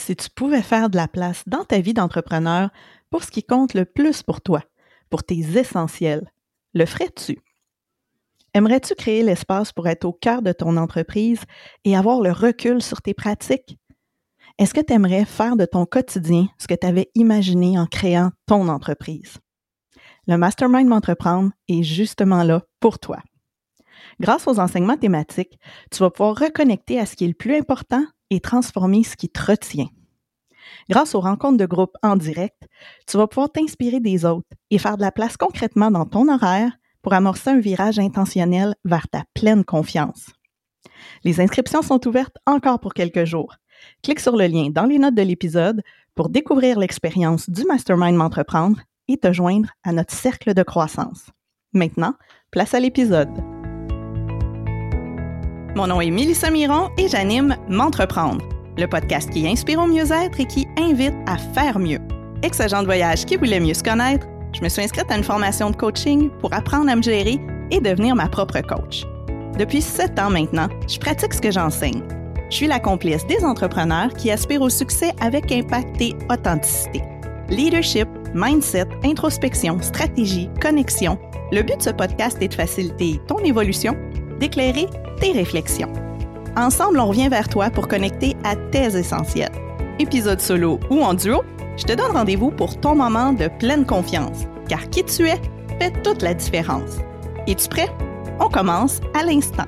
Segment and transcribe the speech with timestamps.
[0.00, 2.70] si tu pouvais faire de la place dans ta vie d'entrepreneur
[3.10, 4.62] pour ce qui compte le plus pour toi,
[5.10, 6.30] pour tes essentiels,
[6.74, 7.38] le ferais-tu?
[8.54, 11.42] Aimerais-tu créer l'espace pour être au cœur de ton entreprise
[11.84, 13.78] et avoir le recul sur tes pratiques?
[14.58, 18.30] Est-ce que tu aimerais faire de ton quotidien ce que tu avais imaginé en créant
[18.46, 19.38] ton entreprise?
[20.26, 23.18] Le Mastermind M'entreprendre est justement là pour toi.
[24.18, 25.58] Grâce aux enseignements thématiques,
[25.90, 29.28] tu vas pouvoir reconnecter à ce qui est le plus important et transformer ce qui
[29.28, 29.88] te retient.
[30.88, 32.62] Grâce aux rencontres de groupe en direct,
[33.06, 36.72] tu vas pouvoir t'inspirer des autres et faire de la place concrètement dans ton horaire
[37.02, 40.26] pour amorcer un virage intentionnel vers ta pleine confiance.
[41.24, 43.56] Les inscriptions sont ouvertes encore pour quelques jours.
[44.02, 45.82] Clique sur le lien dans les notes de l'épisode
[46.14, 51.26] pour découvrir l'expérience du Mastermind M'entreprendre et te joindre à notre cercle de croissance.
[51.72, 52.14] Maintenant,
[52.50, 53.59] place à l'épisode.
[55.76, 58.44] Mon nom est Mélissa Miron et j'anime M'entreprendre,
[58.76, 62.00] le podcast qui inspire au mieux-être et qui invite à faire mieux.
[62.42, 65.70] Ex-agent de voyage qui voulait mieux se connaître, je me suis inscrite à une formation
[65.70, 67.38] de coaching pour apprendre à me gérer
[67.70, 69.04] et devenir ma propre coach.
[69.58, 72.02] Depuis sept ans maintenant, je pratique ce que j'enseigne.
[72.50, 77.00] Je suis la complice des entrepreneurs qui aspirent au succès avec impact et authenticité.
[77.48, 81.16] Leadership, mindset, introspection, stratégie, connexion.
[81.52, 83.96] Le but de ce podcast est de faciliter ton évolution,
[84.40, 84.86] d'éclairer
[85.20, 85.92] tes réflexions.
[86.56, 89.52] Ensemble, on revient vers toi pour connecter à tes essentiels.
[90.00, 91.42] Épisode solo ou en duo,
[91.76, 95.40] je te donne rendez-vous pour ton moment de pleine confiance, car qui tu es
[95.78, 96.98] fait toute la différence.
[97.46, 97.88] Es-tu prêt?
[98.40, 99.66] On commence à l'instant.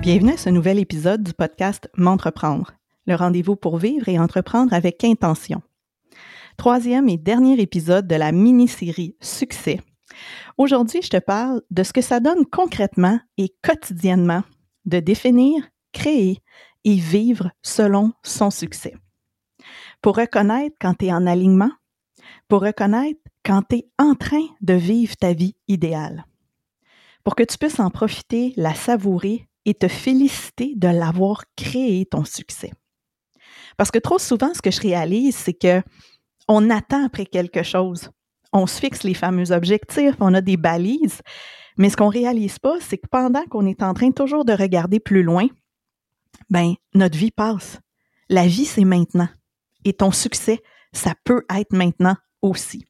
[0.00, 2.72] Bienvenue à ce nouvel épisode du podcast M'entreprendre,
[3.06, 5.62] le rendez-vous pour vivre et entreprendre avec intention.
[6.56, 9.80] Troisième et dernier épisode de la mini-série Succès.
[10.58, 14.42] Aujourd'hui, je te parle de ce que ça donne concrètement et quotidiennement
[14.84, 16.42] de définir, créer
[16.84, 18.94] et vivre selon son succès.
[20.00, 21.70] Pour reconnaître quand tu es en alignement,
[22.48, 26.26] pour reconnaître quand tu es en train de vivre ta vie idéale,
[27.24, 32.24] pour que tu puisses en profiter, la savourer et te féliciter de l'avoir créé ton
[32.24, 32.72] succès.
[33.76, 35.82] Parce que trop souvent, ce que je réalise, c'est que
[36.48, 38.10] on attend après quelque chose.
[38.52, 41.22] On se fixe les fameux objectifs, on a des balises,
[41.78, 45.00] mais ce qu'on réalise pas, c'est que pendant qu'on est en train toujours de regarder
[45.00, 45.46] plus loin,
[46.50, 47.80] ben, notre vie passe.
[48.28, 49.28] La vie, c'est maintenant.
[49.84, 50.60] Et ton succès,
[50.92, 52.86] ça peut être maintenant aussi.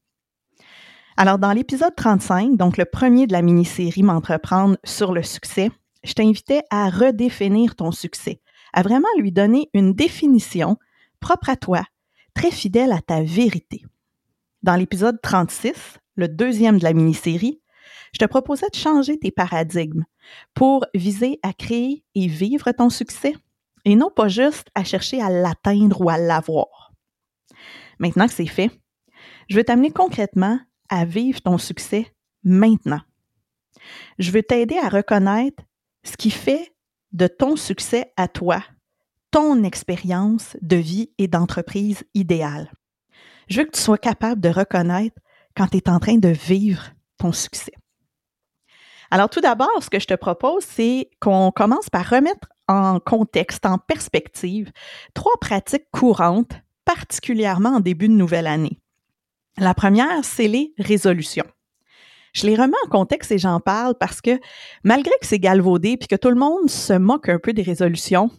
[1.16, 5.70] Alors, dans l'épisode 35, donc le premier de la mini-série M'entreprendre sur le succès,
[6.04, 8.40] je t'invitais à redéfinir ton succès,
[8.72, 10.78] à vraiment lui donner une définition
[11.20, 11.82] propre à toi,
[12.34, 13.84] très fidèle à ta vérité.
[14.62, 17.60] Dans l'épisode 36, le deuxième de la mini-série,
[18.12, 20.04] je te proposais de changer tes paradigmes
[20.54, 23.34] pour viser à créer et vivre ton succès
[23.84, 26.92] et non pas juste à chercher à l'atteindre ou à l'avoir.
[27.98, 28.70] Maintenant que c'est fait,
[29.48, 33.00] je veux t'amener concrètement à vivre ton succès maintenant.
[34.20, 35.64] Je veux t'aider à reconnaître
[36.04, 36.72] ce qui fait
[37.10, 38.62] de ton succès à toi
[39.32, 42.70] ton expérience de vie et d'entreprise idéale.
[43.48, 45.16] Je veux que tu sois capable de reconnaître
[45.56, 46.82] quand tu es en train de vivre
[47.18, 47.72] ton succès.
[49.10, 53.66] Alors tout d'abord, ce que je te propose, c'est qu'on commence par remettre en contexte,
[53.66, 54.72] en perspective,
[55.12, 56.52] trois pratiques courantes,
[56.84, 58.80] particulièrement en début de nouvelle année.
[59.58, 61.44] La première, c'est les résolutions.
[62.32, 64.40] Je les remets en contexte et j'en parle parce que
[64.84, 68.30] malgré que c'est galvaudé puis que tout le monde se moque un peu des résolutions,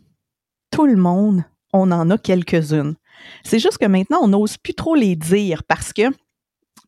[0.72, 2.96] tout le monde, on en a quelques-unes.
[3.44, 6.04] C'est juste que maintenant, on n'ose plus trop les dire parce que,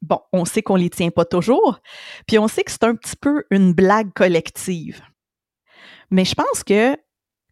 [0.01, 1.79] bon, on sait qu'on les tient pas toujours,
[2.27, 5.01] puis on sait que c'est un petit peu une blague collective.
[6.11, 6.97] Mais je pense que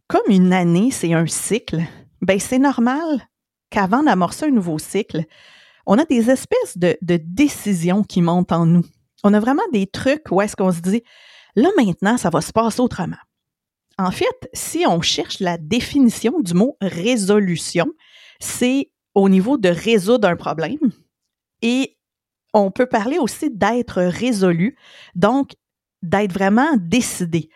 [0.08, 1.82] comme une année, c'est un cycle,
[2.22, 3.28] ben c'est normal
[3.70, 5.26] qu'avant d'amorcer un nouveau cycle,
[5.86, 8.86] on a des espèces de, décisions qui montent en nous.
[9.24, 11.04] On a vraiment des trucs où est-ce qu'on se dit,
[11.56, 13.18] là maintenant, ça va se passer autrement.
[13.98, 17.88] En fait, si on cherche la définition du mot résolution,
[18.40, 20.92] c'est au niveau de résoudre un problème.
[21.62, 21.98] Et
[22.54, 24.78] on peut parler aussi d'être résolu,
[25.16, 25.52] donc
[26.02, 27.50] d'être vraiment décidé,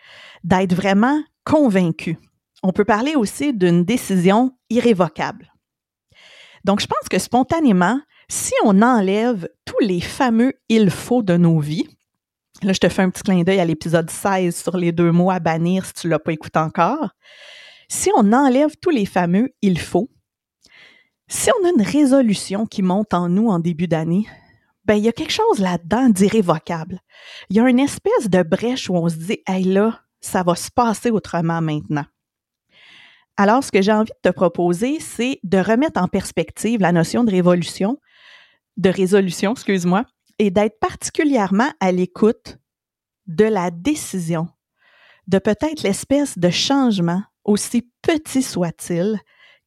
[0.44, 2.18] d'être vraiment convaincu
[2.62, 5.52] on peut parler aussi d'une décision irrévocable.
[6.64, 11.60] Donc, je pense que spontanément, si on enlève tous les fameux il faut de nos
[11.60, 11.88] vies,
[12.62, 15.30] là, je te fais un petit clin d'œil à l'épisode 16 sur les deux mots
[15.30, 17.10] à bannir si tu ne l'as pas écouté encore.
[17.88, 20.10] Si on enlève tous les fameux il faut,
[21.28, 24.26] si on a une résolution qui monte en nous en début d'année,
[24.84, 27.00] ben, il y a quelque chose là-dedans d'irrévocable.
[27.50, 30.54] Il y a une espèce de brèche où on se dit, hey là, ça va
[30.54, 32.06] se passer autrement maintenant.
[33.36, 37.22] Alors, ce que j'ai envie de te proposer, c'est de remettre en perspective la notion
[37.22, 38.00] de révolution,
[38.78, 40.04] de résolution, excuse-moi,
[40.38, 42.58] et d'être particulièrement à l'écoute
[43.26, 44.48] de la décision,
[45.26, 49.18] de peut-être l'espèce de changement, aussi petit soit-il,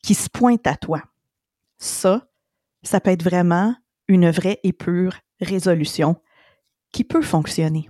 [0.03, 1.03] qui se pointe à toi.
[1.77, 2.27] Ça,
[2.83, 3.75] ça peut être vraiment
[4.07, 6.15] une vraie et pure résolution
[6.91, 7.89] qui peut fonctionner,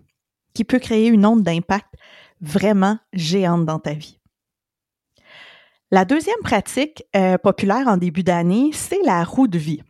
[0.53, 1.93] qui peut créer une onde d'impact
[2.41, 4.19] vraiment géante dans ta vie.
[5.89, 9.83] La deuxième pratique euh, populaire en début d'année, c'est la roue de vie.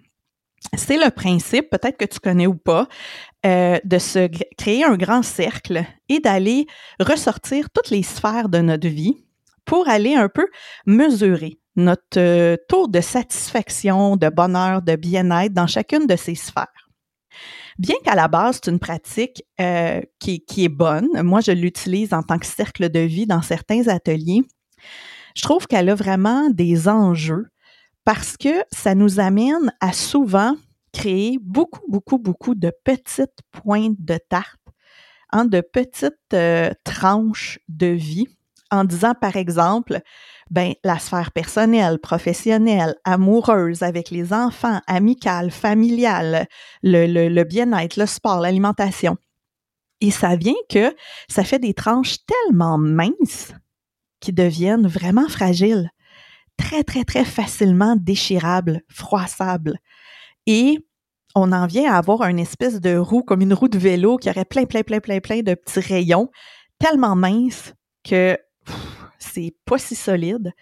[0.78, 2.88] C'est le principe, peut-être que tu connais ou pas,
[3.46, 6.68] euh, de se créer un grand cercle et d'aller
[7.00, 9.18] ressortir toutes les sphères de notre vie
[9.66, 10.48] pour aller un peu
[10.86, 16.68] mesurer notre euh, taux de satisfaction, de bonheur, de bien-être dans chacune de ces sphères.
[17.80, 22.14] Bien qu'à la base, c'est une pratique euh, qui, qui, est bonne, moi je l'utilise
[22.14, 24.44] en tant que cercle de vie dans certains ateliers,
[25.36, 27.48] je trouve qu'elle a vraiment des enjeux
[28.03, 30.56] parce que ça nous amène à souvent
[30.94, 34.59] créer beaucoup, beaucoup, beaucoup de petites pointes de tarte,
[35.31, 38.27] hein, de petites euh, tranches de vie,
[38.71, 40.00] en disant par exemple,
[40.50, 46.47] ben la sphère personnelle, professionnelle, amoureuse, avec les enfants, amicale, familiale,
[46.83, 49.18] le, le, le bien-être, le sport, l'alimentation.
[50.01, 50.94] Et ça vient que
[51.30, 53.54] ça fait des tranches tellement minces
[54.19, 55.89] qui deviennent vraiment fragiles
[56.62, 59.78] très, très, très facilement déchirable, froissable.
[60.46, 60.80] Et
[61.36, 64.30] on en vient à avoir une espèce de roue, comme une roue de vélo qui
[64.30, 66.30] aurait plein, plein, plein, plein, plein de petits rayons,
[66.80, 67.74] tellement minces
[68.04, 68.38] que
[69.19, 70.54] c'est pas si solide.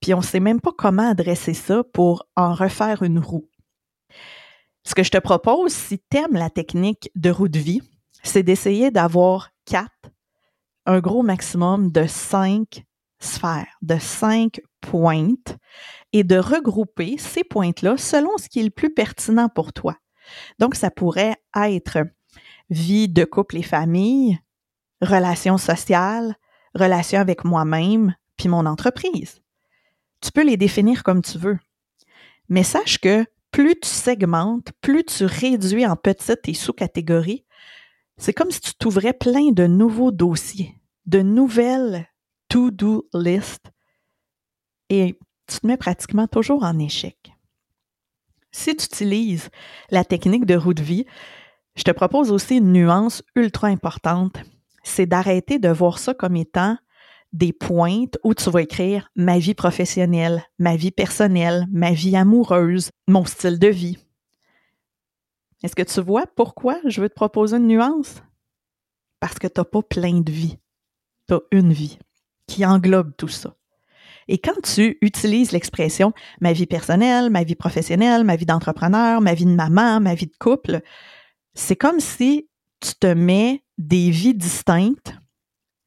[0.00, 3.48] Puis on sait même pas comment adresser ça pour en refaire une roue.
[4.84, 7.82] Ce que je te propose, si tu aimes la technique de roue de vie,
[8.22, 10.10] c'est d'essayer d'avoir quatre,
[10.86, 12.84] un gros maximum de cinq
[13.82, 15.56] de cinq pointes
[16.12, 19.96] et de regrouper ces pointes-là selon ce qui est le plus pertinent pour toi.
[20.58, 21.98] Donc, ça pourrait être
[22.70, 24.38] vie de couple et famille,
[25.00, 26.36] relations sociales,
[26.74, 29.42] relations avec moi-même, puis mon entreprise.
[30.20, 31.58] Tu peux les définir comme tu veux.
[32.48, 37.44] Mais sache que plus tu segmentes, plus tu réduis en petites et sous-catégories,
[38.16, 40.74] c'est comme si tu t'ouvrais plein de nouveaux dossiers,
[41.06, 42.08] de nouvelles
[42.54, 43.72] to-do list
[44.88, 45.18] et
[45.48, 47.32] tu te mets pratiquement toujours en échec.
[48.52, 49.50] Si tu utilises
[49.90, 51.04] la technique de roue de vie,
[51.74, 54.36] je te propose aussi une nuance ultra importante,
[54.84, 56.78] c'est d'arrêter de voir ça comme étant
[57.32, 62.90] des pointes où tu vas écrire ma vie professionnelle, ma vie personnelle, ma vie amoureuse,
[63.08, 63.98] mon style de vie.
[65.64, 68.22] Est-ce que tu vois pourquoi je veux te proposer une nuance?
[69.18, 70.58] Parce que tu n'as pas plein de vies.
[71.26, 71.98] Tu as une vie
[72.46, 73.54] qui englobe tout ça.
[74.28, 79.34] Et quand tu utilises l'expression ma vie personnelle, ma vie professionnelle, ma vie d'entrepreneur, ma
[79.34, 80.80] vie de maman, ma vie de couple,
[81.54, 82.48] c'est comme si
[82.80, 85.14] tu te mets des vies distinctes,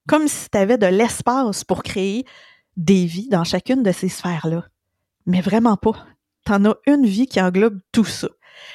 [0.08, 2.26] comme si tu avais de l'espace pour créer
[2.76, 4.66] des vies dans chacune de ces sphères-là.
[5.26, 6.06] Mais vraiment pas.
[6.46, 8.30] Tu en as une vie qui englobe tout ça.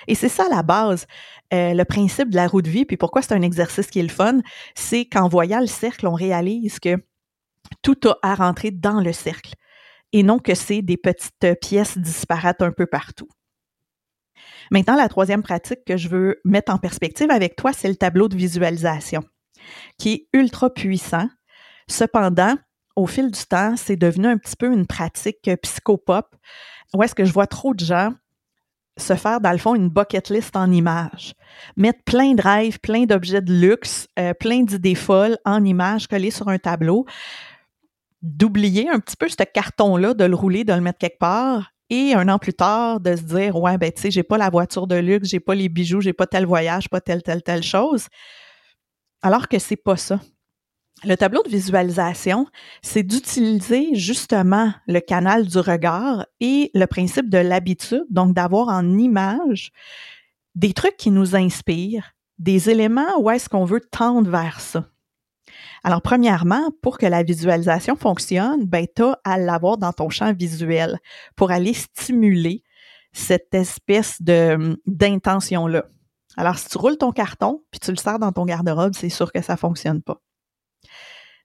[0.07, 1.07] Et c'est ça la base,
[1.53, 4.05] euh, le principe de la roue de vie, puis pourquoi c'est un exercice qui est
[4.05, 4.41] le fun,
[4.75, 7.03] c'est qu'en voyant le cercle, on réalise que
[7.83, 9.55] tout a à rentrer dans le cercle
[10.13, 13.29] et non que c'est des petites pièces disparates un peu partout.
[14.71, 18.29] Maintenant, la troisième pratique que je veux mettre en perspective avec toi, c'est le tableau
[18.29, 19.25] de visualisation,
[19.99, 21.29] qui est ultra puissant.
[21.89, 22.57] Cependant,
[22.97, 26.35] au fil du temps, c'est devenu un petit peu une pratique psychopop,
[26.95, 28.13] où est-ce que je vois trop de gens
[28.99, 31.35] se faire, dans le fond, une bucket list en images.
[31.77, 36.31] Mettre plein de rêves, plein d'objets de luxe, euh, plein d'idées folles en images collées
[36.31, 37.07] sur un tableau
[38.23, 42.15] d'oublier un petit peu ce carton-là, de le rouler, de le mettre quelque part, et
[42.15, 44.87] un an plus tard, de se dire, ouais, ben, tu sais, j'ai pas la voiture
[44.87, 48.07] de luxe, j'ai pas les bijoux, j'ai pas tel voyage, pas telle, telle, telle chose.
[49.21, 50.21] Alors que c'est pas ça.
[51.05, 52.47] Le tableau de visualisation,
[52.81, 58.99] c'est d'utiliser justement le canal du regard et le principe de l'habitude, donc d'avoir en
[58.99, 59.73] image
[60.55, 64.87] des trucs qui nous inspirent, des éléments où est-ce qu'on veut tendre vers ça.
[65.85, 70.33] Alors, premièrement, pour que la visualisation fonctionne, ben, tu as à l'avoir dans ton champ
[70.33, 70.99] visuel
[71.37, 72.63] pour aller stimuler
[73.13, 75.85] cette espèce de, d'intention-là.
[76.37, 79.33] Alors, si tu roules ton carton puis tu le sers dans ton garde-robe, c'est sûr
[79.33, 80.21] que ça fonctionne pas.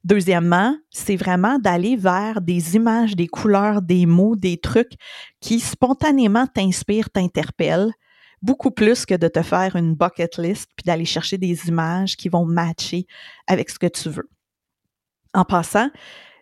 [0.04, 4.94] Deuxièmement, c'est vraiment d'aller vers des images, des couleurs, des mots, des trucs
[5.42, 7.92] qui spontanément t'inspirent, t'interpellent,
[8.42, 12.30] beaucoup plus que de te faire une bucket list puis d'aller chercher des images qui
[12.30, 13.08] vont matcher
[13.48, 14.30] avec ce que tu veux.
[15.34, 15.90] En passant,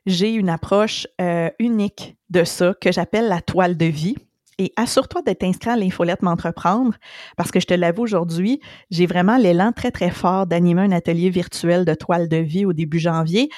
[0.05, 4.15] j'ai une approche euh, unique de ça que j'appelle la toile de vie.
[4.57, 6.93] Et assure-toi d'être inscrit à l'infolette M'entreprendre
[7.35, 11.29] parce que je te l'avoue aujourd'hui, j'ai vraiment l'élan très, très fort d'animer un atelier
[11.29, 13.49] virtuel de toile de vie au début janvier.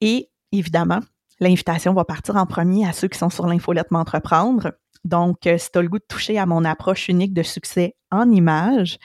[0.00, 1.00] Et évidemment,
[1.40, 4.72] l'invitation va partir en premier à ceux qui sont sur l'infolette M'entreprendre.
[5.04, 7.96] Donc, euh, si tu as le goût de toucher à mon approche unique de succès
[8.10, 8.98] en images,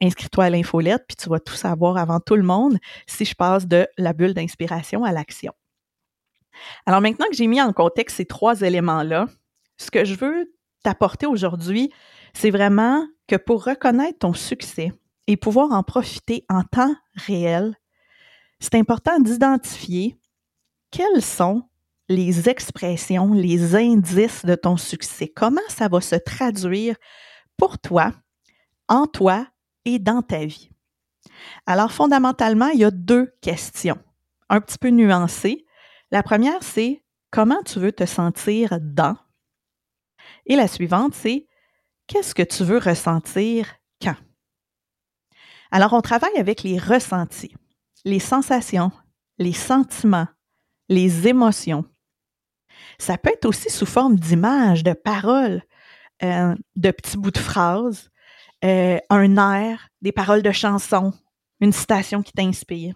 [0.00, 3.66] inscris-toi à l'infolette, puis tu vas tout savoir avant tout le monde si je passe
[3.66, 5.52] de la bulle d'inspiration à l'action.
[6.86, 9.26] Alors maintenant que j'ai mis en contexte ces trois éléments-là,
[9.78, 11.90] ce que je veux t'apporter aujourd'hui,
[12.34, 14.92] c'est vraiment que pour reconnaître ton succès
[15.26, 17.76] et pouvoir en profiter en temps réel,
[18.60, 20.16] c'est important d'identifier
[20.90, 21.64] quelles sont
[22.08, 25.28] les expressions, les indices de ton succès.
[25.28, 26.96] Comment ça va se traduire
[27.56, 28.12] pour toi,
[28.88, 29.46] en toi
[29.84, 30.70] et dans ta vie?
[31.66, 33.98] Alors, fondamentalement, il y a deux questions,
[34.48, 35.64] un petit peu nuancées.
[36.10, 39.16] La première, c'est comment tu veux te sentir dans?
[40.46, 41.46] Et la suivante, c'est
[42.06, 44.16] qu'est-ce que tu veux ressentir quand?
[45.70, 47.54] Alors, on travaille avec les ressentis,
[48.04, 48.92] les sensations,
[49.38, 50.28] les sentiments,
[50.88, 51.84] les émotions.
[53.02, 55.64] Ça peut être aussi sous forme d'images, de paroles,
[56.22, 58.12] euh, de petits bouts de phrases,
[58.64, 61.12] euh, un air, des paroles de chansons,
[61.58, 62.94] une citation qui t'inspire.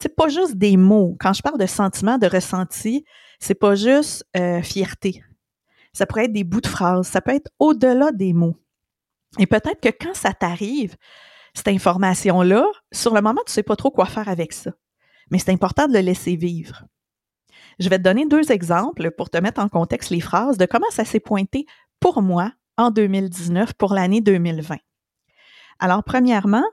[0.00, 1.16] C'est pas juste des mots.
[1.18, 3.04] Quand je parle de sentiments, de ressenti,
[3.40, 5.24] c'est pas juste euh, fierté.
[5.92, 8.54] Ça pourrait être des bouts de phrases, ça peut être au-delà des mots.
[9.40, 10.94] Et peut-être que quand ça t'arrive,
[11.54, 14.70] cette information-là, sur le moment, tu sais pas trop quoi faire avec ça.
[15.32, 16.84] Mais c'est important de le laisser vivre.
[17.78, 20.90] Je vais te donner deux exemples pour te mettre en contexte les phrases de comment
[20.90, 21.66] ça s'est pointé
[22.00, 24.76] pour moi en 2019 pour l'année 2020.
[25.78, 26.64] Alors, premièrement,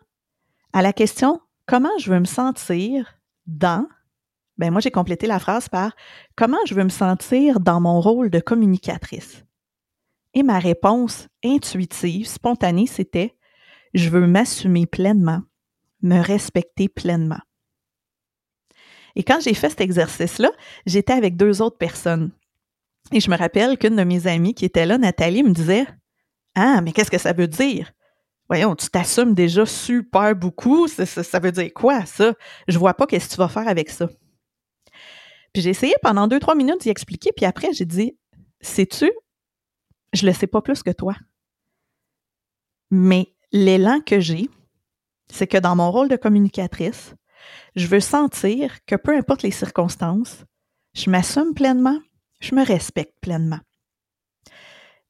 [0.73, 3.87] à la question comment je veux me sentir dans,
[4.57, 5.95] ben moi j'ai complété la phrase par
[6.35, 9.43] comment je veux me sentir dans mon rôle de communicatrice?
[10.33, 13.35] Et ma réponse intuitive, spontanée, c'était
[13.93, 15.41] je veux m'assumer pleinement,
[16.01, 17.39] me respecter pleinement.
[19.15, 20.51] Et quand j'ai fait cet exercice-là,
[20.85, 22.31] j'étais avec deux autres personnes.
[23.11, 25.85] Et je me rappelle qu'une de mes amies qui était là, Nathalie, me disait
[26.55, 27.91] Ah, mais qu'est-ce que ça veut dire?
[28.47, 30.87] Voyons, tu t'assumes déjà super beaucoup.
[30.87, 32.33] Ça, veut dire quoi, ça?
[32.67, 34.07] Je vois pas qu'est-ce que tu vas faire avec ça.
[35.53, 38.17] Puis j'ai essayé pendant deux, trois minutes d'y expliquer, puis après, j'ai dit
[38.61, 39.11] Sais-tu,
[40.13, 41.15] je le sais pas plus que toi.
[42.91, 44.49] Mais l'élan que j'ai,
[45.31, 47.15] c'est que dans mon rôle de communicatrice,
[47.75, 50.43] je veux sentir que peu importe les circonstances,
[50.93, 51.99] je m'assume pleinement,
[52.39, 53.59] je me respecte pleinement.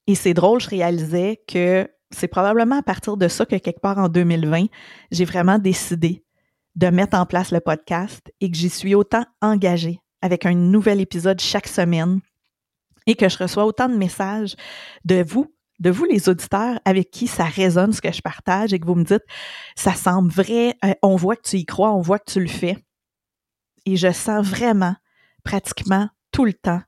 [0.07, 3.97] Et c'est drôle, je réalisais que c'est probablement à partir de ça que quelque part
[3.97, 4.65] en 2020,
[5.11, 6.23] j'ai vraiment décidé
[6.75, 11.01] de mettre en place le podcast et que j'y suis autant engagée avec un nouvel
[11.01, 12.19] épisode chaque semaine
[13.07, 14.55] et que je reçois autant de messages
[15.05, 18.79] de vous, de vous les auditeurs avec qui ça résonne ce que je partage et
[18.79, 19.23] que vous me dites
[19.75, 22.47] ça semble vrai, euh, on voit que tu y crois, on voit que tu le
[22.47, 22.77] fais.
[23.85, 24.95] Et je sens vraiment
[25.43, 26.81] pratiquement tout le temps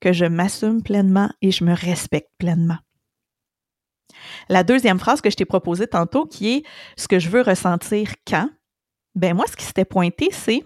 [0.00, 2.78] que je m'assume pleinement et je me respecte pleinement.
[4.48, 6.64] La deuxième phrase que je t'ai proposée tantôt, qui est
[6.96, 8.48] ce que je veux ressentir quand,
[9.14, 10.62] ben moi, ce qui s'était pointé, c'est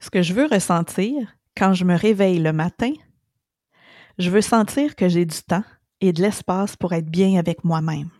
[0.00, 2.92] ce que je veux ressentir quand je me réveille le matin.
[4.18, 5.64] Je veux sentir que j'ai du temps
[6.04, 8.10] et de l'espace pour être bien avec moi-même.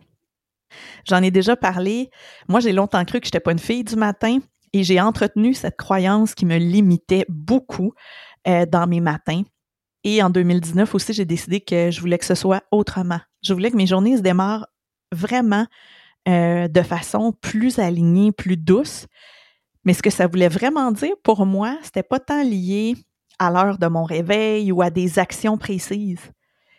[1.07, 2.09] J'en ai déjà parlé.
[2.49, 4.39] Moi, j'ai longtemps cru que je n'étais pas une fille du matin
[4.73, 7.93] et j'ai entretenu cette croyance qui me limitait beaucoup
[8.47, 9.43] euh, dans mes matins.
[10.03, 13.19] Et en 2019 aussi, j'ai décidé que je voulais que ce soit autrement.
[13.43, 14.67] Je voulais que mes journées se démarrent
[15.11, 15.67] vraiment
[16.27, 19.05] euh, de façon plus alignée, plus douce.
[19.83, 22.95] Mais ce que ça voulait vraiment dire pour moi, c'était pas tant lié
[23.37, 26.31] à l'heure de mon réveil ou à des actions précises.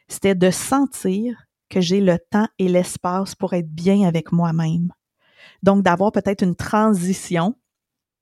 [0.09, 4.93] C'était de sentir que j'ai le temps et l'espace pour être bien avec moi-même.
[5.63, 7.57] Donc, d'avoir peut-être une transition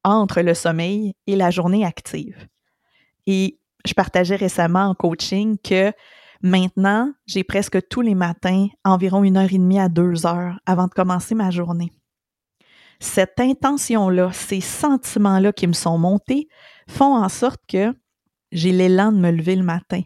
[0.02, 2.46] entre le sommeil et la journée active.
[3.26, 5.92] Et je partageais récemment en coaching que
[6.42, 10.86] maintenant, j'ai presque tous les matins environ une heure et demie à deux heures avant
[10.86, 11.90] de commencer ma journée.
[13.00, 16.48] Cette intention-là, ces sentiments-là qui me sont montés
[16.88, 17.94] font en sorte que
[18.52, 20.02] j'ai l'élan de me lever le matin.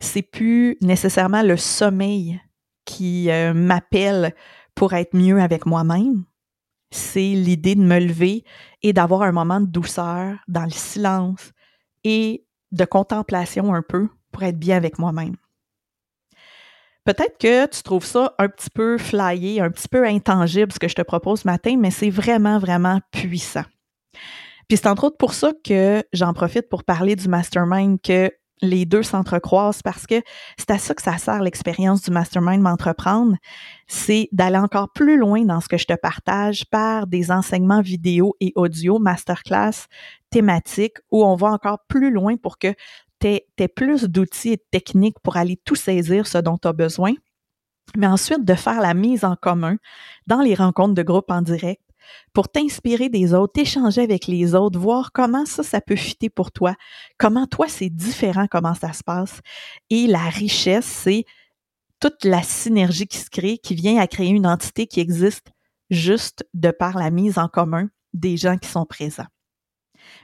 [0.00, 2.40] C'est plus nécessairement le sommeil
[2.84, 4.34] qui euh, m'appelle
[4.74, 6.24] pour être mieux avec moi-même.
[6.90, 8.44] C'est l'idée de me lever
[8.82, 11.52] et d'avoir un moment de douceur dans le silence
[12.04, 15.36] et de contemplation un peu pour être bien avec moi-même.
[17.04, 20.88] Peut-être que tu trouves ça un petit peu flyé, un petit peu intangible ce que
[20.88, 23.64] je te propose ce matin, mais c'est vraiment, vraiment puissant.
[24.68, 28.30] Puis c'est entre autres pour ça que j'en profite pour parler du mastermind que
[28.62, 30.22] les deux s'entrecroisent parce que
[30.56, 33.36] c'est à ça que ça sert l'expérience du mastermind m'entreprendre,
[33.86, 38.34] c'est d'aller encore plus loin dans ce que je te partage par des enseignements vidéo
[38.40, 39.86] et audio, masterclass
[40.30, 42.74] thématiques, où on va encore plus loin pour que
[43.20, 46.72] tu aies, plus d'outils et de techniques pour aller tout saisir ce dont tu as
[46.72, 47.14] besoin,
[47.96, 49.76] mais ensuite de faire la mise en commun
[50.26, 51.82] dans les rencontres de groupe en direct
[52.32, 56.52] pour t'inspirer des autres, t'échanger avec les autres, voir comment ça, ça peut fitter pour
[56.52, 56.74] toi,
[57.18, 59.40] comment toi, c'est différent, comment ça se passe.
[59.90, 61.24] Et la richesse, c'est
[62.00, 65.50] toute la synergie qui se crée, qui vient à créer une entité qui existe
[65.90, 69.26] juste de par la mise en commun des gens qui sont présents.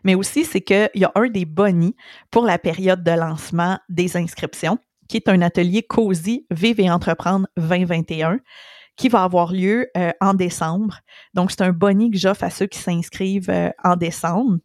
[0.05, 1.97] Mais aussi, c'est qu'il y a un des bonnies
[2.31, 7.47] pour la période de lancement des inscriptions, qui est un atelier COSI Vive et Entreprendre
[7.57, 8.38] 2021
[8.96, 11.00] qui va avoir lieu euh, en décembre.
[11.34, 14.58] Donc, c'est un boni que j'offre à ceux qui s'inscrivent euh, en décembre.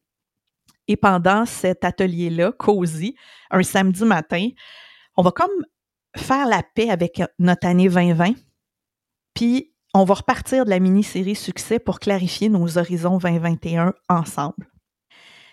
[0.88, 3.16] Et pendant cet atelier-là, COSI,
[3.52, 4.50] un samedi matin,
[5.18, 5.50] on va comme
[6.16, 8.34] faire la paix avec notre année 2020.
[9.34, 14.68] Puis, on va repartir de la mini-série Succès pour clarifier nos horizons 2021 ensemble.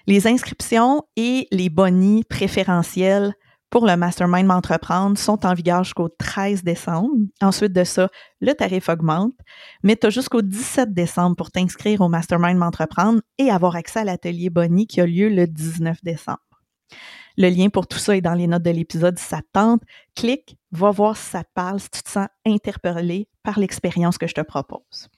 [0.07, 3.35] Les inscriptions et les bonis préférentiels
[3.77, 7.13] pour le Mastermind M'entreprendre sont en vigueur jusqu'au 13 décembre.
[7.43, 8.09] Ensuite de ça,
[8.41, 9.35] le tarif augmente,
[9.83, 14.05] mais tu as jusqu'au 17 décembre pour t'inscrire au Mastermind M'entreprendre et avoir accès à
[14.05, 16.39] l'atelier Bonnie qui a lieu le 19 décembre.
[17.37, 19.83] Le lien pour tout ça est dans les notes de l'épisode si ça te tente.
[20.15, 24.27] Clique, va voir si ça te parle, si tu te sens interpellé par l'expérience que
[24.27, 25.11] je te propose.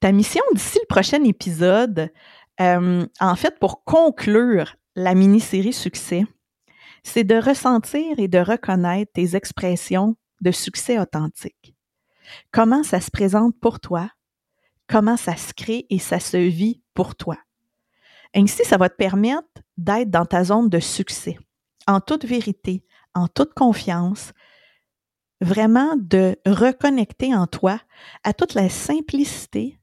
[0.00, 2.10] Ta mission d'ici le prochain épisode,
[2.60, 6.26] euh, en fait, pour conclure la mini-série Succès,
[7.02, 11.74] c'est de ressentir et de reconnaître tes expressions de succès authentique.
[12.52, 14.10] Comment ça se présente pour toi,
[14.88, 17.36] comment ça se crée et ça se vit pour toi?
[18.34, 21.38] Ainsi, ça va te permettre d'être dans ta zone de succès,
[21.86, 24.32] en toute vérité, en toute confiance,
[25.40, 27.80] vraiment de reconnecter en toi
[28.24, 29.78] à toute la simplicité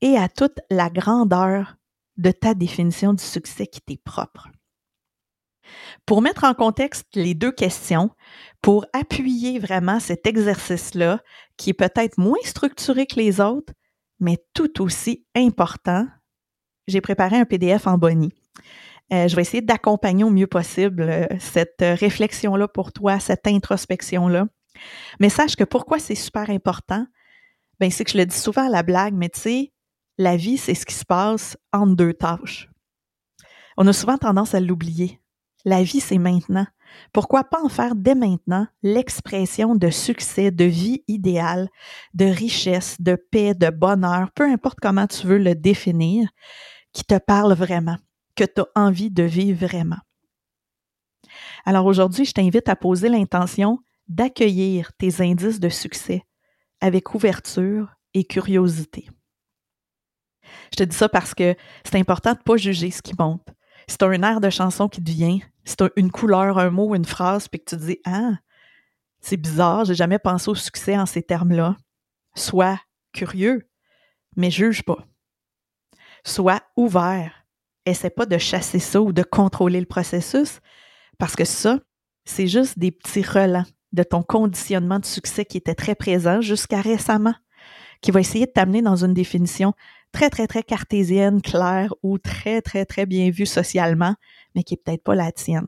[0.00, 1.76] et à toute la grandeur
[2.16, 4.48] de ta définition du succès qui t'est propre.
[6.04, 8.10] Pour mettre en contexte les deux questions,
[8.62, 11.20] pour appuyer vraiment cet exercice-là,
[11.56, 13.72] qui est peut-être moins structuré que les autres,
[14.20, 16.06] mais tout aussi important,
[16.86, 18.32] j'ai préparé un PDF en bonnie.
[19.12, 24.46] Euh, je vais essayer d'accompagner au mieux possible euh, cette réflexion-là pour toi, cette introspection-là.
[25.20, 27.06] Mais sache que pourquoi c'est super important,
[27.78, 29.72] ben c'est que je le dis souvent à la blague, mais tu sais,
[30.18, 32.68] la vie, c'est ce qui se passe entre deux tâches.
[33.76, 35.20] On a souvent tendance à l'oublier.
[35.66, 36.66] La vie, c'est maintenant.
[37.12, 41.68] Pourquoi pas en faire dès maintenant l'expression de succès, de vie idéale,
[42.14, 46.28] de richesse, de paix, de bonheur, peu importe comment tu veux le définir,
[46.92, 47.96] qui te parle vraiment,
[48.36, 49.98] que tu as envie de vivre vraiment.
[51.64, 56.22] Alors aujourd'hui, je t'invite à poser l'intention d'accueillir tes indices de succès
[56.80, 59.08] avec ouverture et curiosité.
[60.70, 63.55] Je te dis ça parce que c'est important de ne pas juger ce qui monte.
[63.88, 67.48] C'est un air de chanson qui te vient, c'est une couleur, un mot, une phrase,
[67.48, 68.32] puis que tu te dis Ah,
[69.20, 71.76] c'est bizarre, j'ai jamais pensé au succès en ces termes-là.
[72.34, 72.78] Sois
[73.12, 73.68] curieux,
[74.36, 75.06] mais juge pas.
[76.24, 77.46] Sois ouvert.
[77.84, 80.60] Essaie pas de chasser ça ou de contrôler le processus,
[81.18, 81.78] parce que ça,
[82.24, 86.80] c'est juste des petits relents de ton conditionnement de succès qui était très présent jusqu'à
[86.80, 87.34] récemment,
[88.02, 89.72] qui va essayer de t'amener dans une définition
[90.12, 94.14] très, très, très cartésienne, claire ou très, très, très bien vue socialement,
[94.54, 95.66] mais qui est peut-être pas la tienne.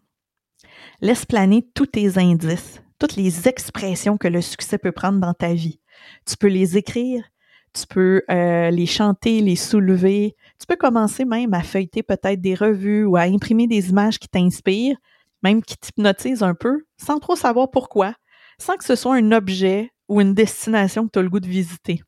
[1.01, 5.53] Laisse planer tous tes indices, toutes les expressions que le succès peut prendre dans ta
[5.53, 5.81] vie.
[6.27, 7.25] Tu peux les écrire,
[7.73, 10.35] tu peux euh, les chanter, les soulever.
[10.59, 14.29] Tu peux commencer même à feuilleter peut-être des revues ou à imprimer des images qui
[14.29, 14.97] t'inspirent,
[15.43, 18.15] même qui t'hypnotisent un peu, sans trop savoir pourquoi,
[18.59, 21.47] sans que ce soit un objet ou une destination que tu as le goût de
[21.47, 22.03] visiter.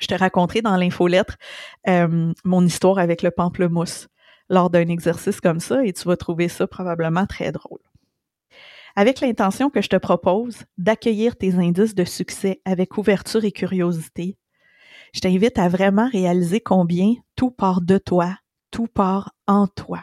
[0.00, 1.36] Je te raconterai dans l'infolettre
[1.88, 4.08] euh, mon histoire avec le pamplemousse
[4.48, 7.80] lors d'un exercice comme ça et tu vas trouver ça probablement très drôle.
[8.94, 14.38] Avec l'intention que je te propose d'accueillir tes indices de succès avec ouverture et curiosité,
[15.12, 18.38] je t'invite à vraiment réaliser combien tout part de toi,
[18.70, 20.02] tout part en toi.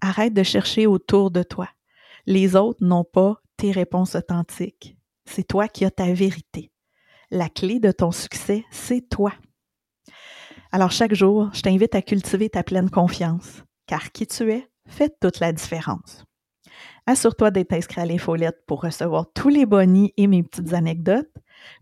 [0.00, 1.68] Arrête de chercher autour de toi.
[2.26, 4.96] Les autres n'ont pas tes réponses authentiques.
[5.24, 6.70] C'est toi qui as ta vérité.
[7.30, 9.32] La clé de ton succès, c'est toi.
[10.70, 15.12] Alors chaque jour, je t'invite à cultiver ta pleine confiance, car qui tu es fait
[15.20, 16.24] toute la différence.
[17.06, 21.32] Assure-toi d'être inscrit à l'infolette pour recevoir tous les bonnies et mes petites anecdotes,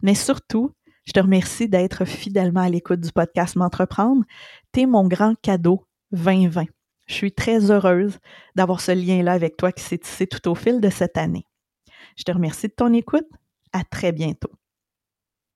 [0.02, 0.72] mais surtout,
[1.06, 4.24] Je te remercie d'être fidèlement à l'écoute du podcast M'entreprendre.
[4.72, 6.64] T'es mon grand cadeau 2020.
[7.06, 8.18] Je suis très heureuse
[8.54, 11.46] d'avoir ce lien-là avec toi qui s'est tissé tout au fil de cette année.
[12.16, 13.28] Je te remercie de ton écoute.
[13.72, 14.50] À très bientôt.